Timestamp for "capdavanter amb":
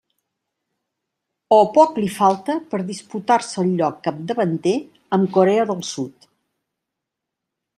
4.09-5.29